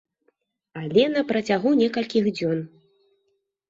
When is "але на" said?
0.81-1.23